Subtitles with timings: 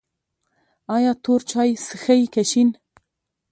[0.95, 2.69] ایا تور چای څښئ که شین؟